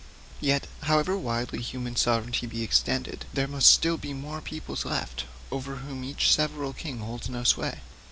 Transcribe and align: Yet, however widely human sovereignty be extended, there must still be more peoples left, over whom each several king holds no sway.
Yet, 0.39 0.65
however 0.81 1.15
widely 1.15 1.61
human 1.61 1.95
sovereignty 1.95 2.47
be 2.47 2.63
extended, 2.63 3.25
there 3.35 3.47
must 3.47 3.69
still 3.69 3.97
be 3.97 4.15
more 4.15 4.41
peoples 4.41 4.83
left, 4.83 5.25
over 5.51 5.75
whom 5.75 6.03
each 6.03 6.33
several 6.33 6.73
king 6.73 7.01
holds 7.01 7.29
no 7.29 7.43
sway. 7.43 7.81